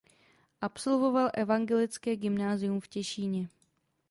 Absolvoval 0.61 1.29
evangelické 1.33 2.15
gymnázium 2.15 2.79
v 2.79 2.87
Těšíně. 2.87 3.49